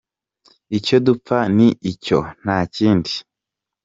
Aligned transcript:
Icyo 0.77 0.97
dupfa 1.05 1.37
ni 1.55 1.67
icyo, 1.91 2.19
nta 2.41 2.57
kindi. 2.75 3.13